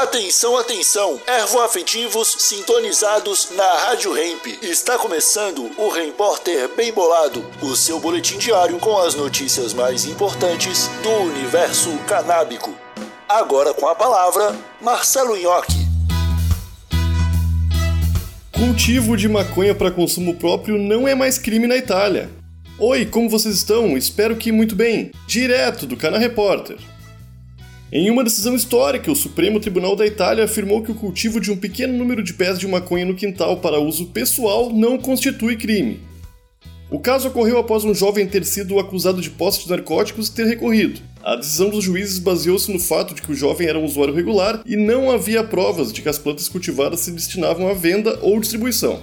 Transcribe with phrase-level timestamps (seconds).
[0.00, 1.20] Atenção, atenção!
[1.26, 4.46] Ervoafetivos sintonizados na Rádio Hemp.
[4.62, 10.88] Está começando o Repórter Bem Bolado, o seu boletim diário com as notícias mais importantes
[11.02, 12.74] do universo canábico.
[13.28, 15.86] Agora com a palavra, Marcelo Nhoque.
[18.52, 22.30] Cultivo de maconha para consumo próprio não é mais crime na Itália.
[22.78, 23.98] Oi, como vocês estão?
[23.98, 25.12] Espero que muito bem.
[25.26, 26.78] Direto do Cana Repórter.
[27.92, 31.56] Em uma decisão histórica, o Supremo Tribunal da Itália afirmou que o cultivo de um
[31.56, 35.98] pequeno número de pés de maconha no quintal para uso pessoal não constitui crime.
[36.88, 40.46] O caso ocorreu após um jovem ter sido acusado de posse de narcóticos e ter
[40.46, 41.00] recorrido.
[41.20, 44.62] A decisão dos juízes baseou-se no fato de que o jovem era um usuário regular
[44.64, 49.02] e não havia provas de que as plantas cultivadas se destinavam à venda ou distribuição.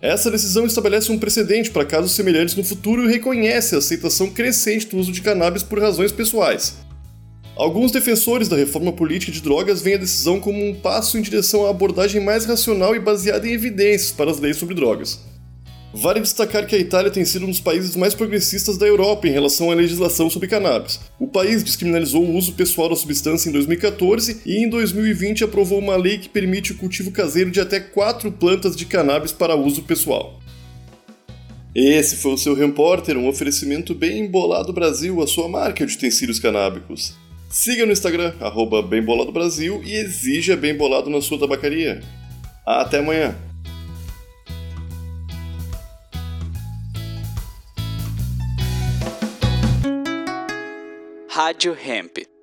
[0.00, 4.86] Essa decisão estabelece um precedente para casos semelhantes no futuro e reconhece a aceitação crescente
[4.86, 6.85] do uso de cannabis por razões pessoais.
[7.56, 11.64] Alguns defensores da reforma política de drogas veem a decisão como um passo em direção
[11.64, 15.18] à abordagem mais racional e baseada em evidências para as leis sobre drogas.
[15.94, 19.30] Vale destacar que a Itália tem sido um dos países mais progressistas da Europa em
[19.30, 21.00] relação à legislação sobre cannabis.
[21.18, 25.96] O país descriminalizou o uso pessoal da substância em 2014 e em 2020 aprovou uma
[25.96, 30.38] lei que permite o cultivo caseiro de até quatro plantas de cannabis para uso pessoal.
[31.74, 36.38] Esse foi o seu Repórter, um oferecimento bem embolado Brasil, a sua marca de utensílios
[36.38, 37.14] canábicos.
[37.58, 42.02] Siga no Instagram, arroba Bem Bolado Brasil e exija Bem Bolado na sua tabacaria.
[42.66, 43.34] Até amanhã!
[51.30, 52.35] Rádio Hemp.